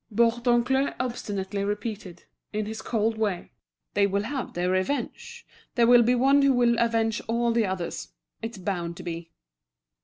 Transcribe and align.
Bourdoncle 0.11 0.95
obstinately 0.99 1.63
repeated, 1.63 2.23
in 2.51 2.65
his 2.65 2.81
cold 2.81 3.19
way: 3.19 3.51
"They 3.93 4.07
will 4.07 4.23
have 4.23 4.53
their 4.53 4.71
revenge; 4.71 5.45
there 5.75 5.85
will 5.85 6.01
be 6.01 6.15
one 6.15 6.41
who 6.41 6.53
will 6.53 6.75
avenge 6.79 7.21
all 7.27 7.51
the 7.51 7.67
others. 7.67 8.07
It's 8.41 8.57
bound 8.57 8.97
to 8.97 9.03
be." 9.03 9.29